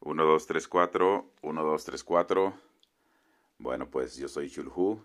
[0.00, 2.54] 1, 2, 3, 4, 1, 2, 3, 4.
[3.58, 5.04] Bueno, pues yo soy Chulhu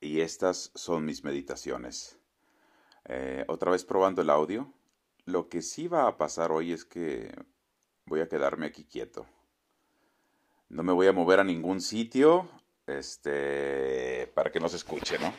[0.00, 2.18] y estas son mis meditaciones.
[3.06, 4.72] Eh, otra vez probando el audio.
[5.24, 7.32] Lo que sí va a pasar hoy es que
[8.06, 9.26] voy a quedarme aquí quieto.
[10.68, 12.48] No me voy a mover a ningún sitio
[12.86, 15.32] este, para que no se escuche, ¿no?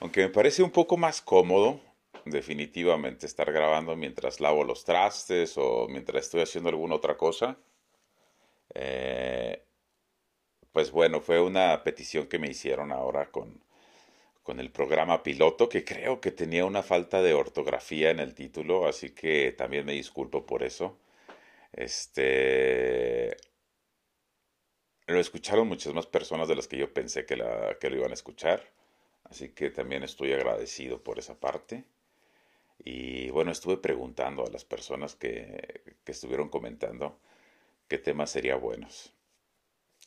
[0.00, 1.80] Aunque me parece un poco más cómodo
[2.24, 7.58] definitivamente estar grabando mientras lavo los trastes o mientras estoy haciendo alguna otra cosa.
[8.74, 9.62] Eh,
[10.72, 13.62] pues bueno, fue una petición que me hicieron ahora con,
[14.42, 18.86] con el programa piloto, que creo que tenía una falta de ortografía en el título,
[18.88, 20.98] así que también me disculpo por eso.
[21.72, 23.36] Este
[25.06, 28.10] lo escucharon muchas más personas de las que yo pensé que, la, que lo iban
[28.12, 28.62] a escuchar,
[29.24, 31.84] así que también estoy agradecido por esa parte.
[32.84, 37.18] Y bueno, estuve preguntando a las personas que, que estuvieron comentando
[37.90, 39.12] qué temas serían buenos.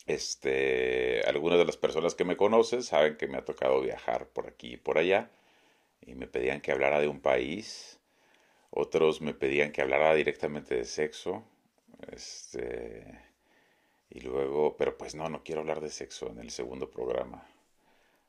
[0.06, 4.48] Este, algunas de las personas que me conocen saben que me ha tocado viajar por
[4.48, 5.30] aquí y por allá
[6.00, 8.00] y me pedían que hablara de un país.
[8.70, 11.44] Otros me pedían que hablara directamente de sexo.
[12.10, 13.04] Este,
[14.10, 17.46] y luego, pero pues no, no quiero hablar de sexo en el segundo programa,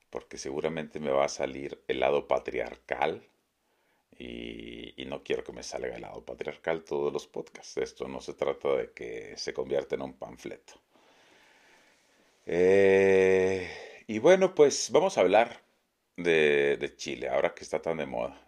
[0.10, 3.24] porque seguramente me va a salir el lado patriarcal
[4.18, 7.78] y, no quiero que me salga el lado patriarcal todos los podcasts.
[7.78, 10.74] Esto no se trata de que se convierta en un panfleto.
[12.46, 15.62] Eh, y bueno, pues vamos a hablar
[16.18, 18.42] de, de Chile, ahora que está tan de moda.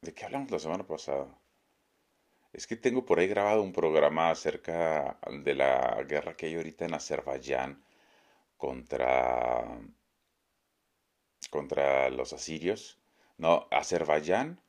[0.00, 1.38] ¿De qué hablamos la semana pasada?
[2.52, 6.86] Es que tengo por ahí grabado un programa acerca de la guerra que hay ahorita
[6.86, 7.84] en Azerbaiyán
[8.56, 9.78] contra,
[11.50, 12.98] contra los asirios.
[13.38, 14.60] No, Azerbaiyán.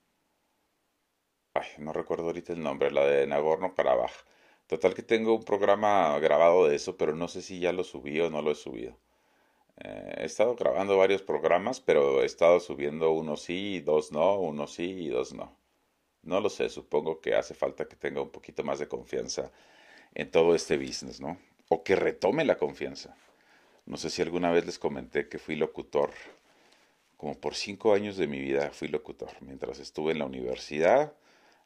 [1.54, 4.12] Ay, no recuerdo ahorita el nombre, la de Nagorno-Karabaj.
[4.68, 8.20] Total que tengo un programa grabado de eso, pero no sé si ya lo subí
[8.22, 8.98] o no lo he subido.
[9.78, 14.68] Eh, he estado grabando varios programas, pero he estado subiendo uno sí, dos no, uno
[14.68, 15.58] sí y dos no.
[16.24, 19.52] No lo sé, supongo que hace falta que tenga un poquito más de confianza
[20.16, 21.38] en todo este business, ¿no?
[21.70, 23.16] O que retome la confianza.
[23.86, 26.12] No sé si alguna vez les comenté que fui locutor
[27.18, 29.32] como por cinco años de mi vida fui locutor.
[29.42, 31.14] Mientras estuve en la universidad,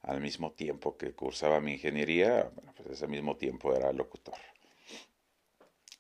[0.02, 4.36] al mismo tiempo que cursaba mi ingeniería, bueno, pues ese mismo tiempo era locutor.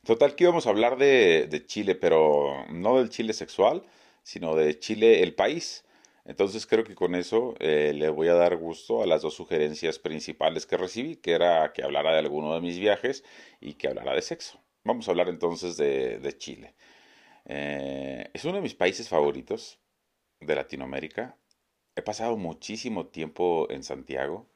[0.03, 3.84] Total que íbamos a hablar de, de Chile, pero no del Chile sexual,
[4.23, 5.85] sino de Chile el país.
[6.25, 10.00] Entonces creo que con eso eh, le voy a dar gusto a las dos sugerencias
[10.00, 13.23] principales que recibí, que era que hablara de alguno de mis viajes
[13.59, 14.59] y que hablara de sexo.
[14.83, 16.73] Vamos a hablar entonces de, de Chile.
[17.46, 19.79] Eh, es uno de mis países favoritos
[20.40, 21.38] de Latinoamérica.
[21.96, 24.47] He pasado muchísimo tiempo en Santiago.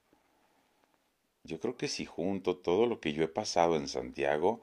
[1.43, 4.61] Yo creo que si junto todo lo que yo he pasado en Santiago,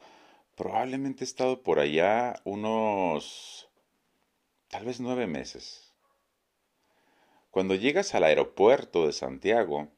[0.56, 3.68] probablemente he estado por allá unos
[4.68, 5.92] tal vez nueve meses.
[7.50, 9.88] Cuando llegas al aeropuerto de Santiago,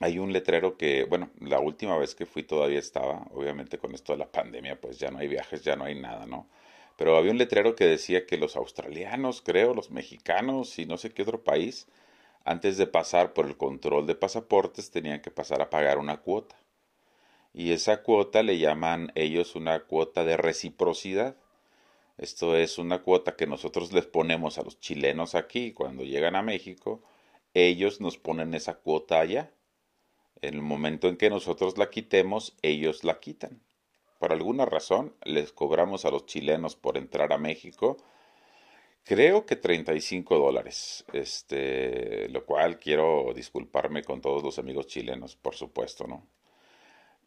[0.00, 4.12] hay un letrero que, bueno, la última vez que fui todavía estaba, obviamente con esto
[4.12, 6.48] de la pandemia, pues ya no hay viajes, ya no hay nada, ¿no?
[6.98, 11.10] Pero había un letrero que decía que los australianos, creo, los mexicanos y no sé
[11.10, 11.86] qué otro país,
[12.44, 16.56] antes de pasar por el control de pasaportes tenían que pasar a pagar una cuota.
[17.54, 21.36] Y esa cuota le llaman ellos una cuota de reciprocidad.
[22.16, 26.42] Esto es una cuota que nosotros les ponemos a los chilenos aquí cuando llegan a
[26.42, 27.00] México.
[27.54, 29.52] Ellos nos ponen esa cuota allá.
[30.42, 33.60] En el momento en que nosotros la quitemos, ellos la quitan
[34.18, 37.96] por alguna razón les cobramos a los chilenos por entrar a México
[39.04, 41.04] creo que 35 dólares.
[41.12, 46.26] Este lo cual quiero disculparme con todos los amigos chilenos por supuesto no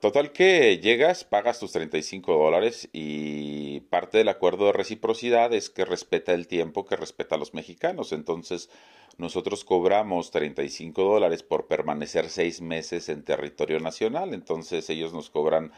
[0.01, 5.85] total que llegas pagas tus 35 dólares y parte del acuerdo de reciprocidad es que
[5.85, 8.11] respeta el tiempo que respeta a los mexicanos.
[8.11, 8.69] Entonces
[9.17, 14.33] nosotros cobramos 35 dólares por permanecer seis meses en territorio nacional.
[14.33, 15.71] Entonces ellos nos cobran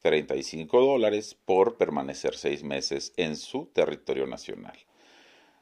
[0.00, 4.78] 35 dólares por permanecer seis meses en su territorio nacional.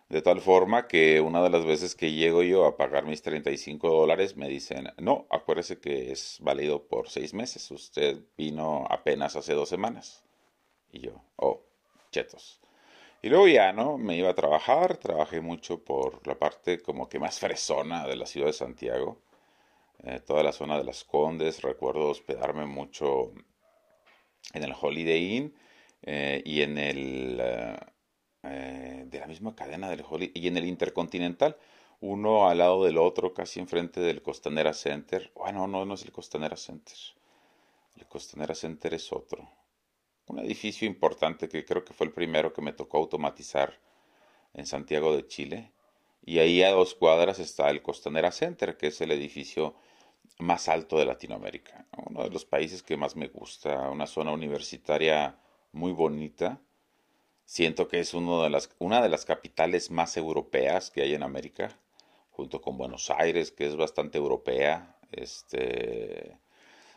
[0.08, 3.90] De tal forma que una de las veces que llego yo a pagar mis 35
[3.90, 9.52] dólares me dicen, no, acuérdese que es válido por seis meses, usted vino apenas hace
[9.52, 10.24] dos semanas.
[10.90, 11.62] Y yo, oh,
[12.10, 12.60] chetos.
[13.20, 13.98] Y luego ya, ¿no?
[13.98, 18.26] Me iba a trabajar, trabajé mucho por la parte como que más fresona de la
[18.26, 19.18] ciudad de Santiago,
[20.04, 23.32] eh, toda la zona de las Condes, recuerdo hospedarme mucho
[24.52, 25.54] en el Holiday Inn
[26.02, 27.76] eh, y en el eh,
[28.44, 31.56] eh, de la misma cadena del Holiday y en el Intercontinental
[32.00, 36.12] uno al lado del otro casi enfrente del Costanera Center bueno no no es el
[36.12, 36.96] Costanera Center
[37.96, 39.50] El Costanera Center es otro.
[40.26, 43.80] Un edificio importante que creo que fue el primero que me tocó automatizar
[44.54, 45.72] en Santiago de Chile.
[46.24, 49.74] Y ahí a dos cuadras está el Costanera Center, que es el edificio
[50.38, 51.86] más alto de Latinoamérica.
[52.06, 55.38] Uno de los países que más me gusta, una zona universitaria
[55.72, 56.60] muy bonita.
[57.44, 61.78] Siento que es una de las capitales más europeas que hay en América,
[62.30, 64.96] junto con Buenos Aires, que es bastante europea.
[65.10, 66.36] Este,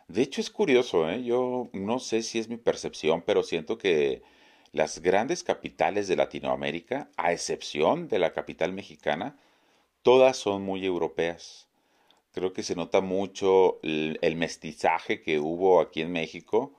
[0.07, 1.23] de hecho, es curioso, ¿eh?
[1.23, 4.21] yo no sé si es mi percepción, pero siento que
[4.73, 9.37] las grandes capitales de Latinoamérica, a excepción de la capital mexicana,
[10.01, 11.69] todas son muy europeas.
[12.31, 16.73] Creo que se nota mucho el, mestizaje que hubo aquí en México,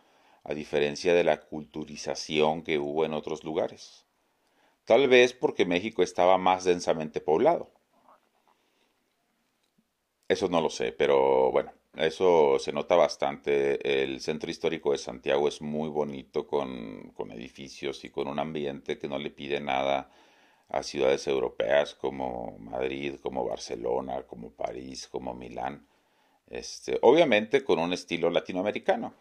[0.44, 4.06] a diferencia de la culturización que hubo en otros lugares.
[4.86, 7.70] Tal vez porque México estaba más densamente poblado.
[10.26, 14.02] Eso no lo sé, pero bueno, eso se nota bastante.
[14.02, 18.98] El centro histórico de Santiago es muy bonito con, con edificios y con un ambiente
[18.98, 20.10] que no le pide nada
[20.72, 25.86] a ciudades europeas como Madrid, como Barcelona, como París, como Milán.
[26.48, 29.14] Este, obviamente con un estilo latinoamericano,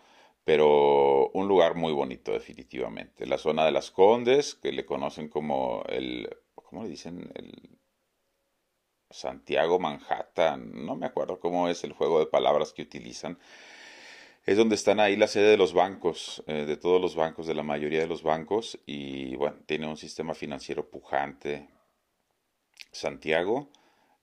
[0.45, 3.25] pero un lugar muy bonito definitivamente.
[3.25, 7.29] La zona de las Condes, que le conocen como el, ¿cómo le dicen?
[7.35, 7.77] El
[9.09, 13.37] Santiago Manhattan, no me acuerdo cómo es el juego de palabras que utilizan,
[14.45, 17.53] es donde están ahí la sede de los bancos, eh, de todos los bancos, de
[17.53, 21.69] la mayoría de los bancos, y bueno, tiene un sistema financiero pujante.
[22.91, 23.69] Santiago,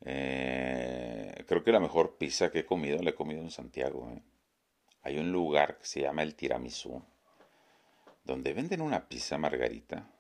[0.04, 4.10] eh, creo que la mejor pizza que he comido la he comido en Santiago.
[4.10, 4.22] Eh.
[5.02, 7.02] Hay un lugar que se llama el Tiramisú,
[8.24, 10.10] donde venden una pizza margarita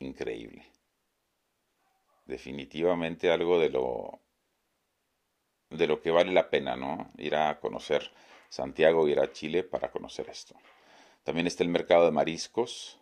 [0.00, 0.66] increíble.
[2.26, 4.20] Definitivamente algo de lo
[5.70, 7.10] de lo que vale la pena, ¿no?
[7.16, 8.10] Ir a conocer
[8.50, 10.56] Santiago, ir a Chile para conocer esto.
[11.22, 12.98] También está el mercado de mariscos.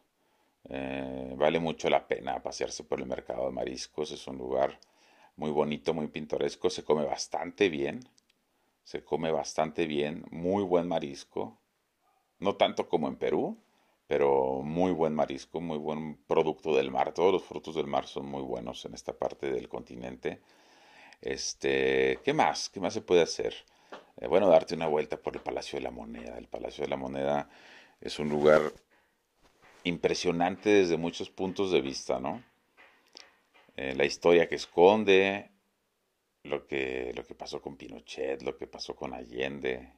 [0.68, 4.12] Eh, vale mucho la pena pasearse por el mercado de mariscos.
[4.12, 4.78] Es un lugar
[5.36, 6.68] muy bonito, muy pintoresco.
[6.68, 8.00] Se come bastante bien.
[8.84, 10.26] Se come bastante bien.
[10.30, 11.58] Muy buen marisco.
[12.40, 13.56] No tanto como en Perú,
[14.06, 17.14] pero muy buen marisco, muy buen producto del mar.
[17.14, 20.42] Todos los frutos del mar son muy buenos en esta parte del continente.
[21.22, 22.68] Este, ¿qué más?
[22.68, 23.54] ¿Qué más se puede hacer?
[24.20, 26.36] Eh, bueno, darte una vuelta por el Palacio de la Moneda.
[26.38, 27.48] El Palacio de la Moneda
[28.00, 28.72] es un lugar
[29.84, 32.42] impresionante desde muchos puntos de vista, ¿no?
[33.76, 35.50] Eh, la historia que esconde,
[36.42, 39.92] lo que, lo que pasó con Pinochet, lo que pasó con Allende.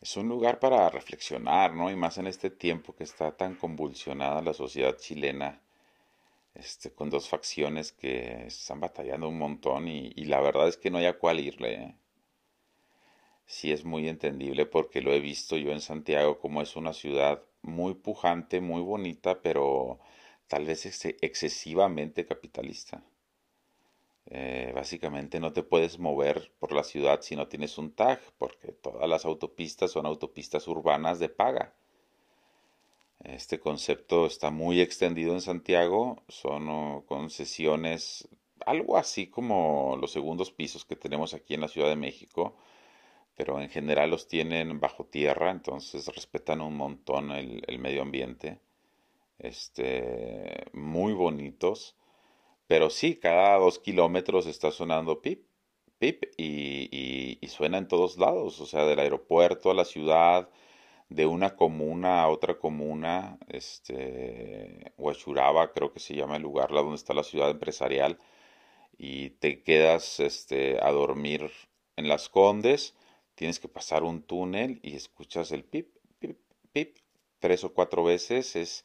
[0.00, 1.90] Es un lugar para reflexionar, ¿no?
[1.90, 5.60] Y más en este tiempo que está tan convulsionada la sociedad chilena,
[6.54, 10.90] este, con dos facciones que están batallando un montón y, y la verdad es que
[10.90, 11.74] no hay a cuál irle.
[11.74, 11.94] ¿eh?
[13.46, 17.42] Sí es muy entendible porque lo he visto yo en Santiago como es una ciudad
[17.62, 19.98] muy pujante, muy bonita, pero
[20.48, 20.86] tal vez
[21.20, 23.02] excesivamente capitalista.
[24.28, 28.72] Eh, básicamente no te puedes mover por la ciudad si no tienes un tag, porque
[28.72, 31.74] todas las autopistas son autopistas urbanas de paga.
[33.24, 38.28] Este concepto está muy extendido en Santiago, son oh, concesiones,
[38.64, 42.56] algo así como los segundos pisos que tenemos aquí en la Ciudad de México,
[43.36, 48.60] pero en general los tienen bajo tierra, entonces respetan un montón el, medio ambiente.
[49.38, 51.96] Este, muy bonitos.
[52.66, 55.46] Pero sí, cada dos kilómetros está sonando pip,
[55.98, 60.50] pip, y, y, suena en todos lados, o sea, del aeropuerto a la ciudad,
[61.08, 66.80] de una comuna a otra comuna, este, Huachuraba creo que se llama el lugar, la
[66.82, 68.18] donde está la ciudad empresarial,
[68.98, 71.50] y te quedas este, a dormir
[71.96, 72.96] en las Condes,
[73.36, 76.38] tienes que pasar un túnel y escuchas el pip, pip,
[76.72, 76.96] pip
[77.38, 78.56] tres o cuatro veces.
[78.56, 78.84] Es,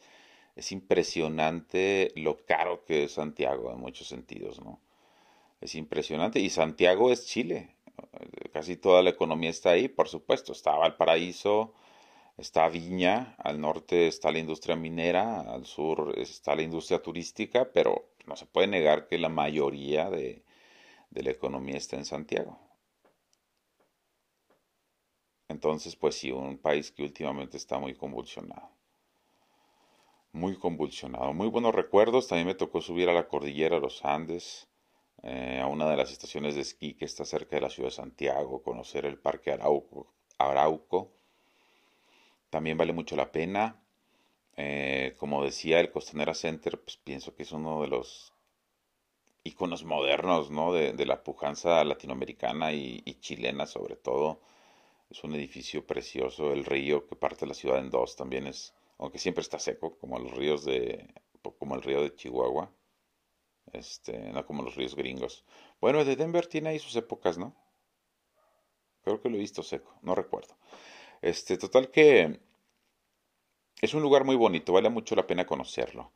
[0.55, 4.79] es impresionante lo caro que es Santiago en muchos sentidos, ¿no?
[5.62, 6.39] Es impresionante.
[6.39, 7.75] Y Santiago es Chile.
[8.51, 10.51] Casi toda la economía está ahí, por supuesto.
[10.51, 11.74] Está Valparaíso,
[12.38, 18.10] está Viña, al norte está la industria minera, al sur está la industria turística, pero
[18.25, 20.43] no se puede negar que la mayoría de,
[21.12, 22.60] de la economía está en Santiago.
[25.51, 28.70] Entonces, pues sí, un país que últimamente está muy convulsionado.
[30.31, 31.34] Muy convulsionado.
[31.34, 32.27] Muy buenos recuerdos.
[32.27, 34.70] También me tocó subir a la cordillera de los Andes,
[35.24, 37.96] eh, a una de las estaciones de esquí que está cerca de la ciudad de
[37.96, 40.08] Santiago, conocer el Parque Arauco.
[40.38, 41.12] Arauco.
[42.50, 43.84] También vale mucho la pena.
[44.55, 48.34] Eh, como decía, el Costanera Center, pues pienso que es uno de los
[49.43, 50.72] iconos modernos, ¿no?
[50.72, 54.39] De, la pujanza latinoamericana y chilena sobre todo
[55.12, 56.53] Es un edificio precioso.
[56.53, 60.18] El río que parte la ciudad en dos también es, aunque siempre está seco, como
[60.18, 61.13] los ríos de,
[61.60, 62.72] como el río de Chihuahua.
[63.74, 65.44] Este, no como los ríos gringos.
[65.82, 67.53] Bueno, el de Denver tiene ahí sus épocas, ¿no?
[69.03, 70.56] Creo que lo he visto seco, no recuerdo.
[71.22, 72.39] Este, total que
[73.82, 76.12] es un lugar muy bonito, vale mucho la pena conocerlo.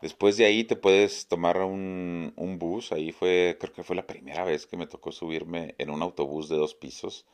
[0.00, 2.92] Después de ahí te puedes tomar un, un, bus.
[2.92, 6.48] Ahí fue, creo que fue la primera vez que me tocó subirme en un autobús
[6.48, 7.26] de dos pisos.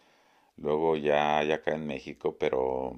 [0.61, 2.97] Luego ya, ya acá en México, pero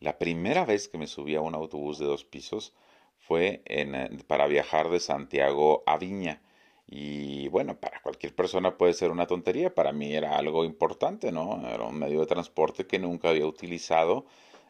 [0.00, 2.74] la primera vez que me subí a un autobús de dos pisos
[3.18, 6.42] fue en, para viajar de Santiago a Viña.
[6.86, 11.66] Y bueno, para cualquier persona puede ser una tontería, para mí era algo importante, ¿no?
[11.68, 14.26] Era un medio de transporte que nunca había utilizado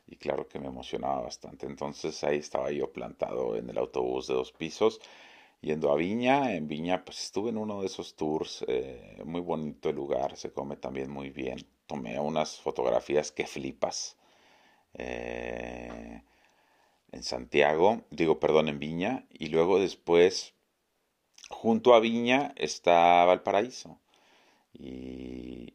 [0.06, 1.66] y claro que me emocionaba bastante.
[1.66, 5.00] Entonces ahí estaba yo plantado en el autobús de dos pisos
[5.62, 6.54] yendo a Viña.
[6.54, 10.52] En Viña pues estuve en uno de esos tours, eh, muy bonito el lugar, se
[10.52, 11.66] come también muy bien.
[11.87, 14.19] Tomé unas fotografías que flipas.
[14.95, 16.23] Eh,
[17.12, 20.54] en Santiago, digo, perdón, en Viña, y luego después,
[21.50, 24.00] junto a Viña, está Valparaíso.
[24.73, 25.75] Y,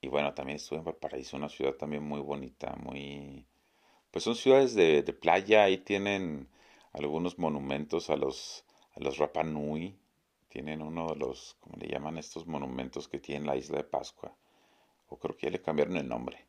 [0.00, 3.46] y bueno, también estuve en Valparaíso, una ciudad también muy bonita, muy...
[4.10, 6.48] Pues son ciudades de, de playa, ahí tienen
[6.92, 9.96] algunos monumentos a los, a los Rapanui,
[10.48, 14.36] tienen uno de los, ¿cómo le llaman estos monumentos que tiene la isla de Pascua?
[15.08, 16.44] O creo que ya le cambiaron el nombre,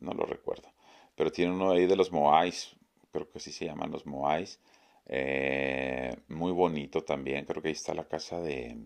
[0.00, 0.72] no lo recuerdo.
[1.14, 2.74] Pero tiene uno ahí de los Moais,
[3.12, 4.58] creo que así se llaman los Moais.
[5.06, 8.76] Eh, muy bonito también, creo que ahí está la casa de...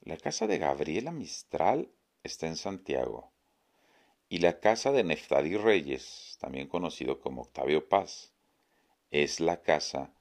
[0.00, 1.90] La casa de Gabriela Mistral
[2.22, 3.32] está en Santiago.
[4.28, 8.32] Y la casa de Neftalí Reyes, también conocido como Octavio Paz,
[9.10, 10.15] es la casa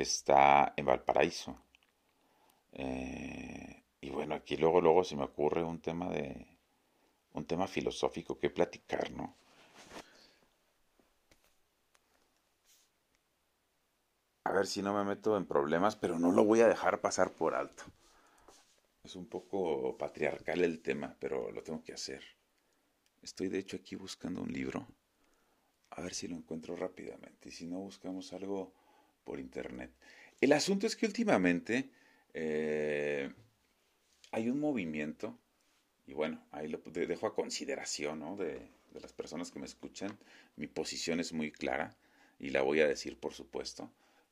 [0.00, 1.54] que está en Valparaíso.
[2.72, 6.46] Eh, y bueno, aquí luego, luego se me ocurre un tema de
[7.34, 9.36] un tema filosófico que platicar, ¿no?
[14.44, 17.32] a ver si no me meto en problemas, pero no lo voy a dejar pasar
[17.32, 17.84] por alto.
[19.04, 22.22] Es un poco patriarcal el tema, pero lo tengo que hacer.
[23.20, 24.86] Estoy de hecho aquí buscando un libro.
[25.90, 27.50] A ver si lo encuentro rápidamente.
[27.50, 28.72] Y si no, buscamos algo
[29.38, 29.90] internet.
[30.40, 31.90] El asunto es que últimamente
[32.34, 33.30] eh,
[34.32, 35.38] hay un movimiento,
[36.06, 40.18] y bueno, ahí lo dejo a consideración de, de las personas que me escuchan.
[40.56, 41.96] Mi posición es muy clara
[42.38, 43.90] y la voy a decir, por supuesto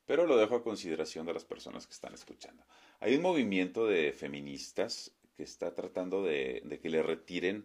[0.09, 2.63] pero lo dejo a consideración de las personas que están escuchando.
[2.99, 7.63] Hay un movimiento de feministas que está tratando de, que le retiren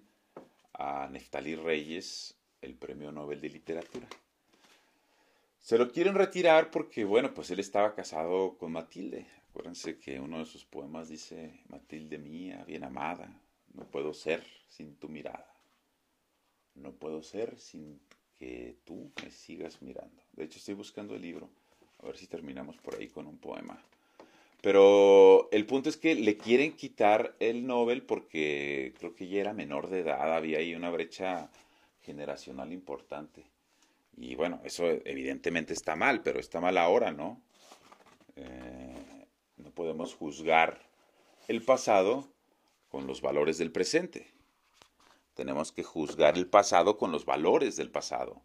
[0.74, 4.06] a Neftalí Reyes el Premio Nobel de Literatura.
[5.64, 9.26] Se lo quieren retirar porque, bueno, pues él estaba casado con Matilde.
[9.48, 13.34] Acuérdense que uno de sus poemas dice, Matilde mía, bien amada,
[13.72, 15.50] no puedo ser sin tu mirada.
[16.74, 17.98] No puedo ser sin
[18.38, 20.20] que tú me sigas mirando.
[20.34, 21.48] De hecho, estoy buscando el libro
[22.02, 23.82] a ver si terminamos por ahí con un poema.
[24.60, 29.54] Pero el punto es que le quieren quitar el Nobel porque creo que ya era
[29.54, 31.50] menor de edad, había ahí una brecha
[32.02, 33.53] generacional importante.
[34.16, 37.40] Y bueno, eso evidentemente está mal, pero está mal ahora, ¿no?
[38.36, 40.80] Eh, no podemos juzgar
[41.48, 42.28] el pasado
[42.88, 44.30] con los valores del presente.
[45.34, 48.40] Tenemos que juzgar el pasado con los valores del pasado.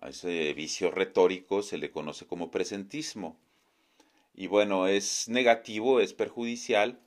[0.00, 3.36] A ese vicio retórico se le conoce como presentismo.
[4.34, 7.00] Y bueno, es negativo, es perjudicial,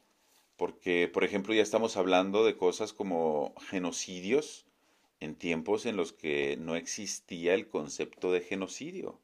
[0.57, 4.65] porque, por ejemplo, ya estamos hablando de cosas como genocidios
[5.19, 9.19] en tiempos en los que no existía el concepto de genocidio.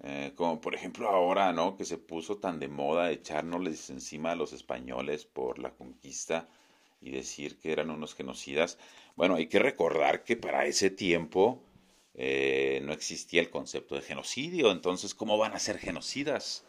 [0.00, 1.76] Eh, como por ejemplo ahora, ¿no?
[1.76, 6.48] Que se puso tan de moda echárnosles encima a los españoles por la conquista
[7.00, 8.78] y decir que eran unos genocidas.
[9.16, 11.62] Bueno, hay que recordar que para ese tiempo
[12.14, 16.64] eh, no existía el concepto de genocidio, entonces ¿cómo van a ser genocidas?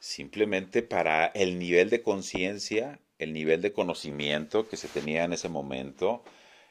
[0.00, 5.48] Simplemente para el nivel de conciencia, el nivel de conocimiento que se tenía en ese
[5.48, 6.22] momento,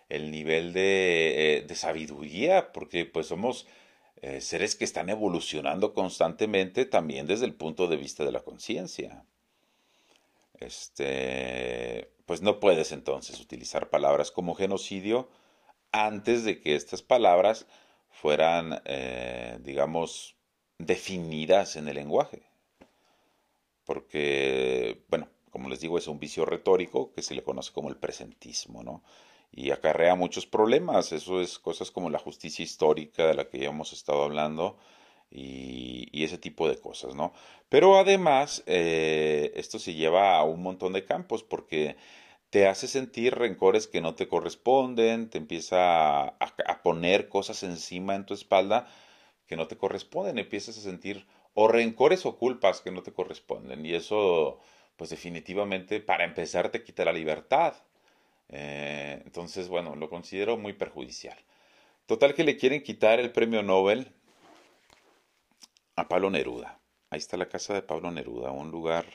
[0.10, 3.68] el nivel de, eh, sabiduría, porque pues somos
[4.22, 9.26] eh, seres que están evolucionando constantemente también desde el punto de vista de la conciencia.
[10.60, 15.30] Este, pues no puedes entonces utilizar palabras como genocidio
[15.92, 17.68] antes de que estas palabras
[18.10, 20.36] fueran, eh, digamos,
[20.78, 22.44] definidas en el lenguaje.
[23.86, 27.98] Porque, bueno, como les digo, es un vicio retórico que se le conoce como el
[27.98, 29.04] presentismo, ¿no?
[29.52, 31.12] Y acarrea muchos problemas.
[31.12, 34.78] Eso es cosas como la justicia histórica de la que ya hemos estado hablando
[35.32, 37.34] y, ese tipo de cosas, ¿no?
[37.70, 41.98] Pero además, eh, esto se lleva a un montón de campos porque
[42.50, 46.38] te hace sentir rencores que no te corresponden, te empieza a,
[46.68, 48.88] a, poner cosas encima en tu espalda
[49.48, 53.86] que no te corresponden, empiezas a sentir o rencores o culpas que no te corresponden
[53.86, 54.60] y eso
[54.98, 57.74] pues definitivamente para empezar te quita la libertad.
[58.50, 61.38] Eh, entonces, bueno, lo considero muy perjudicial.
[62.06, 64.14] Total que le quieren quitar el premio Nobel
[65.96, 66.80] a Pablo Neruda.
[67.10, 69.06] Ahí está la casa de Pablo Neruda, un lugar...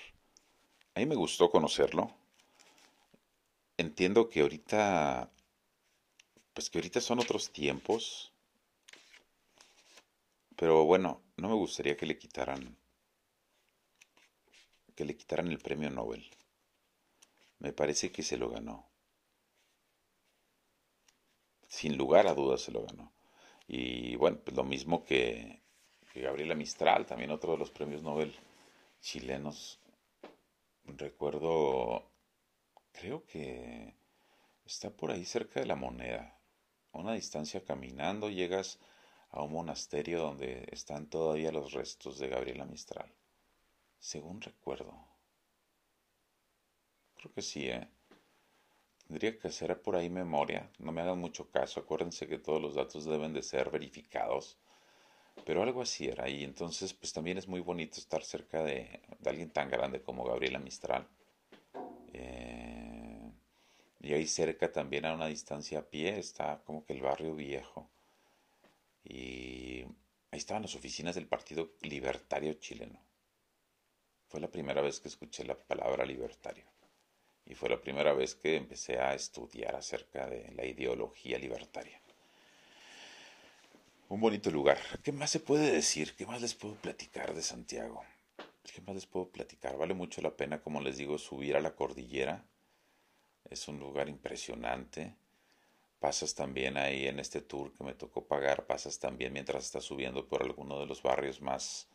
[0.95, 2.15] A mí me gustó conocerlo.
[3.77, 5.31] Entiendo que ahorita...
[6.53, 8.33] Pues que ahorita son otros tiempos.
[10.57, 12.77] Pero bueno, no me gustaría que le quitaran
[15.01, 16.29] que le quitaran el premio Nobel.
[17.59, 18.90] Me parece que se lo ganó.
[21.71, 23.11] Sin lugar a dudas se lo ganó.
[23.67, 25.63] Y bueno, pues lo mismo que,
[26.15, 28.35] Gabriela Mistral, también otro de los premios Nobel
[29.01, 29.81] chilenos.
[30.85, 32.11] Recuerdo,
[32.93, 33.95] creo que
[34.67, 36.39] está por ahí cerca de la moneda.
[36.93, 38.79] A una distancia caminando llegas
[39.31, 43.11] a un monasterio donde están todavía los restos de Gabriela Mistral
[44.01, 44.95] según recuerdo.
[47.17, 47.87] Creo que sí, ¿eh?
[49.11, 50.71] Tendría que hacer por ahí memoria.
[50.79, 51.81] No me hagan mucho caso.
[51.81, 54.57] Acuérdense que todos los datos deben de ser verificados.
[55.45, 56.29] Pero algo así era.
[56.29, 60.61] Y entonces, pues también es muy bonito estar cerca de, alguien tan grande como Gabriela
[60.61, 61.09] Mistral.
[62.13, 63.33] Eh,
[64.01, 67.91] y ahí cerca también a una distancia a pie está como que el barrio viejo.
[69.03, 69.87] Y
[70.31, 73.03] ahí estaban las oficinas del Partido Libertario Chileno.
[74.29, 76.65] Fue la primera vez que escuché la palabra libertario
[77.51, 82.01] y fue la primera vez que empecé a estudiar acerca de la ideología libertaria.
[84.09, 84.79] Un bonito lugar.
[85.03, 86.15] ¿Qué más se puede decir?
[86.15, 88.05] ¿Qué más les puedo platicar de Santiago?
[88.63, 89.77] ¿Qué más les puedo platicar?
[89.77, 92.45] Vale mucho la pena, como les digo, subir a la cordillera.
[93.49, 95.17] Es un lugar impresionante.
[95.99, 100.29] Pasas también ahí en este tour que me tocó pagar, pasas también mientras estás subiendo
[100.29, 101.89] por alguno de los barrios más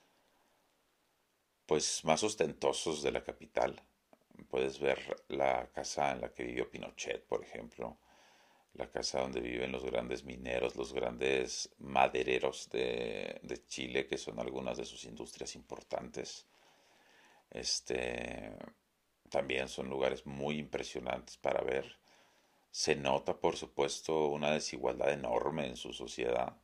[1.66, 3.82] pues más ostentosos de la capital.
[4.50, 7.98] Puedes ver la casa en la que vivió Pinochet, por ejemplo,
[8.74, 14.40] la casa donde viven los grandes mineros, los grandes madereros de, de Chile, que son
[14.40, 16.46] algunas de sus industrias importantes.
[17.52, 18.52] Este,
[19.30, 21.98] también son lugares muy impresionantes para ver.
[22.72, 26.58] Se nota, por supuesto, una desigualdad enorme en su sociedad.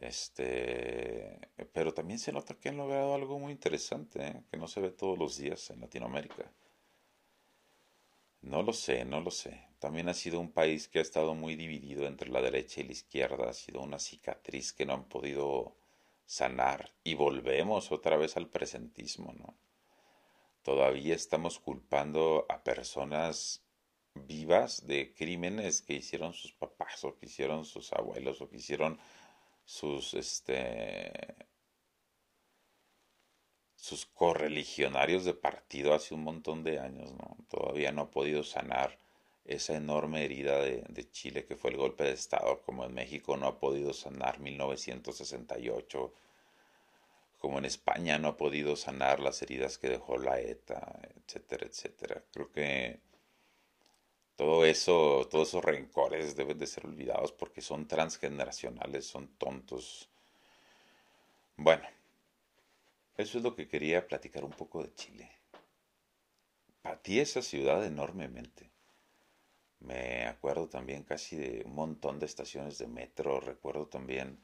[0.00, 1.38] Este,
[1.72, 4.42] pero también se nota que han logrado algo muy interesante, ¿eh?
[4.50, 6.50] que no se ve todos los días en Latinoamérica.
[8.40, 9.68] No lo sé, no lo sé.
[9.78, 12.92] También ha sido un país que ha estado muy dividido entre la derecha y la
[12.92, 13.50] izquierda.
[13.50, 15.76] Ha sido una cicatriz que no han podido
[16.24, 16.92] sanar.
[17.04, 19.54] Y volvemos otra vez al presentismo, ¿no?
[20.62, 23.62] Todavía estamos culpando a personas
[24.14, 28.98] vivas de crímenes que hicieron sus papás o que hicieron sus abuelos o que hicieron
[29.70, 31.12] sus este
[33.76, 37.36] sus correligionarios de partido hace un montón de años, ¿no?
[37.48, 38.98] Todavía no ha podido sanar
[39.44, 43.36] esa enorme herida de, de, Chile que fue el golpe de Estado, como en México
[43.36, 46.12] no ha podido sanar 1968,
[47.38, 52.24] como en España no ha podido sanar las heridas que dejó la ETA, etcétera, etcétera.
[52.32, 53.00] Creo que
[54.40, 60.08] todo eso, todos esos rencores deben de ser olvidados porque son transgeneracionales, son tontos.
[61.58, 61.86] Bueno,
[63.18, 65.30] eso es lo que quería platicar un poco de Chile.
[66.80, 68.70] Patí esa ciudad enormemente.
[69.80, 73.40] Me acuerdo también casi de un montón de estaciones de metro.
[73.40, 74.42] Recuerdo también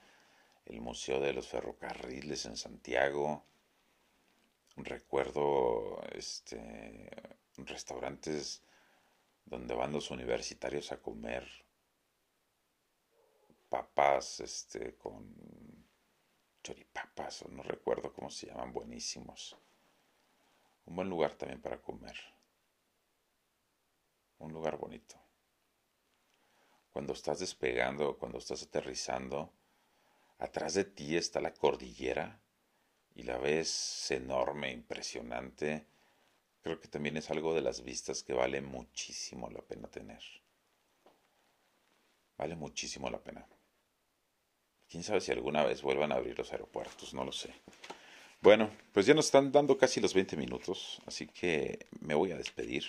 [0.66, 3.44] el Museo de los Ferrocarriles en Santiago.
[4.76, 7.09] Recuerdo este
[7.56, 8.61] restaurantes
[9.46, 11.48] donde van los universitarios a comer
[13.68, 15.35] papas este con
[16.62, 19.56] choripapas o no recuerdo cómo se llaman buenísimos.
[20.85, 22.16] Un buen lugar también para comer.
[24.38, 25.16] Un lugar bonito.
[26.92, 29.52] Cuando estás despegando cuando estás aterrizando
[30.38, 32.40] atrás de ti está la cordillera
[33.14, 35.87] y la ves enorme impresionante
[36.66, 40.20] creo que también es algo de las vistas que vale muchísimo la pena tener.
[42.37, 43.46] Vale muchísimo la pena.
[44.88, 47.55] Quién sabe si alguna vez vuelvan a abrir los aeropuertos, no lo sé.
[48.40, 52.37] Bueno, pues ya nos están dando casi los 20 minutos, así que me voy a
[52.37, 52.85] despedir.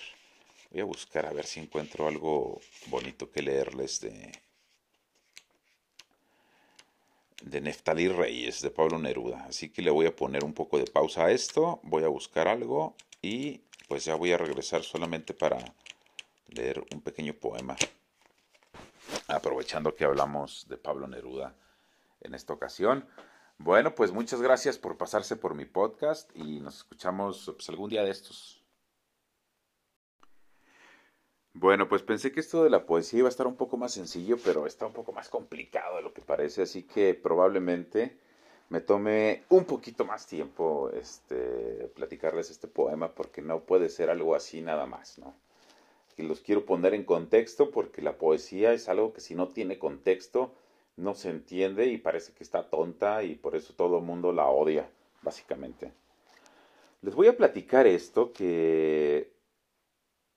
[0.72, 4.32] Voy a buscar a ver si encuentro algo bonito que leerles de
[7.42, 9.44] de Neftalí Reyes, de Pablo Neruda.
[9.44, 12.48] Así que le voy a poner un poco de pausa a esto, voy a buscar
[12.48, 15.58] algo y pues ya voy a regresar solamente para
[16.48, 17.76] leer un pequeño poema,
[19.26, 21.56] aprovechando que hablamos de Pablo Neruda
[22.20, 23.08] en esta ocasión.
[23.56, 28.04] Bueno, pues muchas gracias por pasarse por mi podcast y nos escuchamos pues, algún día
[28.04, 28.62] de estos.
[31.54, 34.36] Bueno, pues pensé que esto de la poesía iba a estar un poco más sencillo,
[34.44, 38.20] pero está un poco más complicado de lo que parece, así que probablemente
[38.68, 44.34] me tome un poquito más tiempo este, platicarles este poema porque no puede ser algo
[44.34, 45.34] así nada más, ¿no?
[46.16, 49.78] Y los quiero poner en contexto porque la poesía es algo que si no tiene
[49.78, 50.52] contexto
[50.96, 54.48] no se entiende y parece que está tonta y por eso todo el mundo la
[54.48, 54.90] odia,
[55.22, 55.92] básicamente.
[57.02, 59.30] Les voy a platicar esto que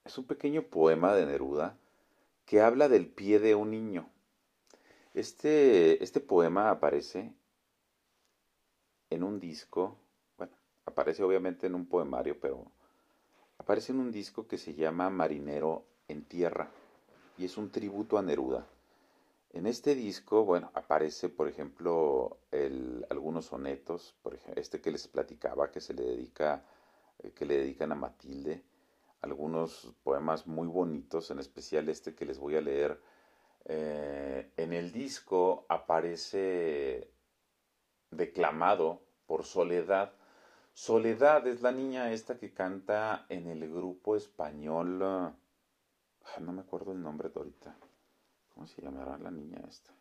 [0.06, 1.76] es un pequeño poema de Neruda
[2.46, 4.08] que habla del pie de un niño.
[5.16, 7.34] Este, este poema aparece
[9.12, 9.98] en un disco,
[10.38, 10.54] bueno,
[10.86, 12.66] aparece obviamente en un poemario, pero
[13.58, 16.72] aparece en un disco que se llama Marinero en Tierra
[17.38, 18.66] y es un tributo a Neruda.
[19.54, 22.38] En este disco, bueno, aparece, por ejemplo,
[23.10, 24.16] algunos sonetos,
[24.56, 26.64] este que les platicaba, que se le dedica,
[27.20, 28.64] eh, que le dedican a Matilde,
[29.20, 33.02] algunos poemas muy bonitos, en especial este que les voy a leer.
[33.66, 37.12] Eh, en el disco aparece
[38.12, 40.14] declamado por Soledad.
[40.74, 45.02] Soledad es la niña esta que canta en el grupo español.
[45.04, 47.76] Ah, no me acuerdo el nombre de ahorita.
[48.54, 49.92] ¿Cómo se llamará la niña esta?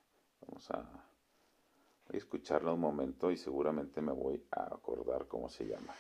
[0.41, 0.85] Vamos a,
[2.13, 5.95] escucharla un momento y seguramente me voy a acordar cómo se llama.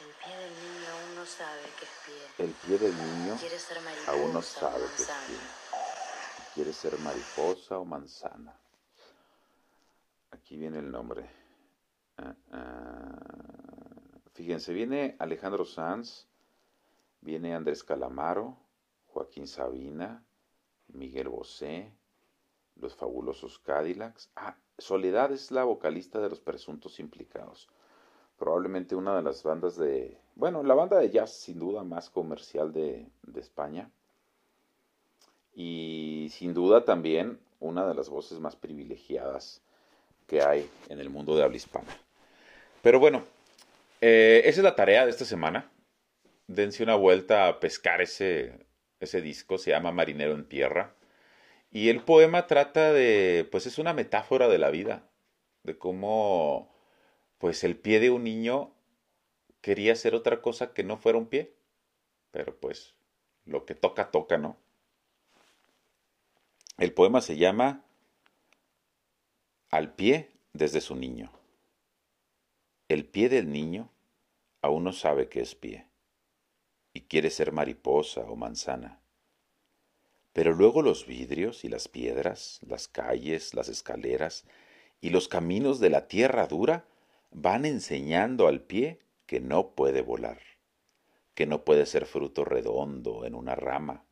[0.00, 2.44] El pie del niño aún no sabe que es pie.
[2.46, 5.83] El pie del niño Quiere ser aún no sabe que es pie.
[6.54, 8.56] Quiere ser mariposa o manzana.
[10.30, 11.28] Aquí viene el nombre.
[12.16, 13.34] Ah, ah.
[14.34, 16.26] Fíjense, viene Alejandro Sanz,
[17.20, 18.56] viene Andrés Calamaro,
[19.06, 20.24] Joaquín Sabina,
[20.88, 21.92] Miguel Bosé,
[22.76, 24.30] los fabulosos Cadillacs.
[24.36, 27.68] Ah, Soledad es la vocalista de los presuntos implicados.
[28.36, 32.72] Probablemente una de las bandas de, bueno, la banda de jazz sin duda más comercial
[32.72, 33.90] de, de España.
[35.54, 39.62] Y sin duda también una de las voces más privilegiadas
[40.26, 41.96] que hay en el mundo de habla hispana.
[42.82, 43.24] Pero bueno,
[44.00, 45.70] eh, esa es la tarea de esta semana.
[46.46, 48.66] Dense una vuelta a pescar ese,
[49.00, 50.94] ese disco, se llama Marinero en Tierra.
[51.70, 55.08] Y el poema trata de, pues es una metáfora de la vida,
[55.62, 56.72] de cómo,
[57.38, 58.74] pues el pie de un niño
[59.60, 61.54] quería ser otra cosa que no fuera un pie.
[62.30, 62.94] Pero pues
[63.46, 64.56] lo que toca, toca, ¿no?
[66.76, 67.84] El poema se llama
[69.70, 71.30] Al pie desde su niño.
[72.88, 73.92] El pie del niño
[74.60, 75.86] aún no sabe que es pie
[76.92, 79.00] y quiere ser mariposa o manzana.
[80.32, 84.44] Pero luego los vidrios y las piedras, las calles, las escaleras
[85.00, 86.88] y los caminos de la tierra dura
[87.30, 90.40] van enseñando al pie que no puede volar,
[91.36, 94.04] que no puede ser fruto redondo en una rama.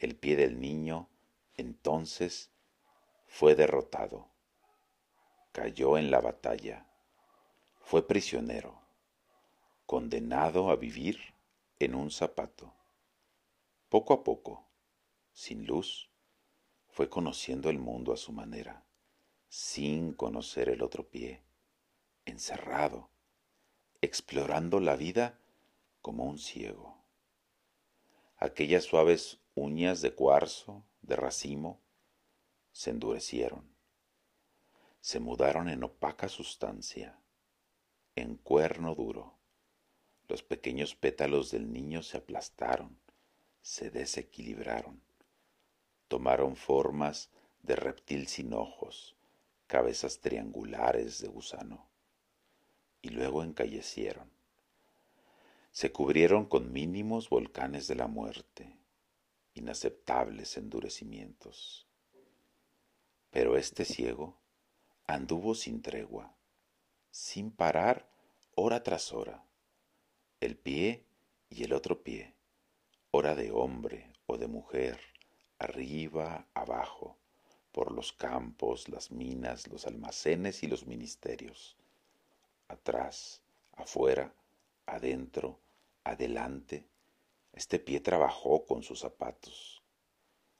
[0.00, 1.08] El pie del niño
[1.56, 2.50] entonces
[3.26, 4.28] fue derrotado,
[5.52, 6.86] cayó en la batalla,
[7.80, 8.80] fue prisionero,
[9.86, 11.18] condenado a vivir
[11.78, 12.72] en un zapato.
[13.88, 14.64] Poco a poco,
[15.32, 16.08] sin luz,
[16.88, 18.84] fue conociendo el mundo a su manera,
[19.48, 21.42] sin conocer el otro pie,
[22.24, 23.08] encerrado,
[24.00, 25.38] explorando la vida
[26.00, 26.96] como un ciego.
[28.36, 31.80] Aquellas suaves uñas de cuarzo, de racimo,
[32.72, 33.72] se endurecieron,
[35.00, 37.18] se mudaron en opaca sustancia,
[38.14, 39.34] en cuerno duro.
[40.28, 42.98] Los pequeños pétalos del niño se aplastaron,
[43.60, 45.02] se desequilibraron,
[46.08, 47.30] tomaron formas
[47.62, 49.16] de reptil sin ojos,
[49.66, 51.88] cabezas triangulares de gusano,
[53.00, 54.30] y luego encallecieron.
[55.72, 58.76] Se cubrieron con mínimos volcanes de la muerte,
[59.54, 61.86] inaceptables endurecimientos.
[63.30, 64.36] Pero este ciego
[65.06, 66.34] anduvo sin tregua,
[67.10, 68.08] sin parar
[68.54, 69.44] hora tras hora,
[70.40, 71.04] el pie
[71.48, 72.34] y el otro pie,
[73.10, 74.98] hora de hombre o de mujer,
[75.58, 77.16] arriba, abajo,
[77.72, 81.76] por los campos, las minas, los almacenes y los ministerios,
[82.68, 83.42] atrás,
[83.76, 84.34] afuera,
[84.86, 85.58] adentro,
[86.04, 86.86] adelante,
[87.52, 89.82] este pie trabajó con sus zapatos.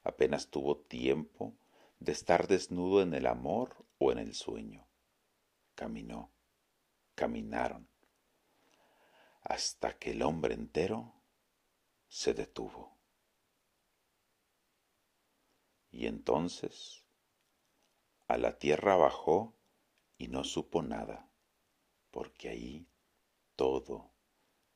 [0.03, 1.55] Apenas tuvo tiempo
[2.01, 4.87] de estar desnudo en el amor o en el sueño.
[5.75, 6.31] Caminó,
[7.15, 7.89] caminaron.
[9.45, 11.15] hasta que el hombre entero
[12.09, 12.97] se detuvo.
[15.91, 17.05] Y entonces
[18.29, 19.55] a la tierra bajó
[20.17, 21.29] y no supo nada,
[22.13, 22.87] porque ahí
[23.57, 24.13] todo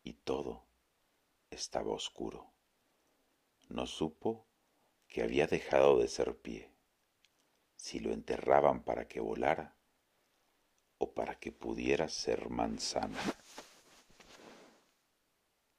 [0.02, 0.65] y todo
[1.56, 2.52] estaba oscuro.
[3.68, 4.46] No supo
[5.08, 6.70] que había dejado de ser pie,
[7.74, 9.76] si lo enterraban para que volara
[10.98, 13.18] o para que pudiera ser manzana.